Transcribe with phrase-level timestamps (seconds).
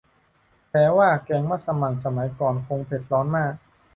[0.69, 3.53] แปลว่าแกงมัสหมั่นสมัยก่อนคงเผ็ดร้อนมาก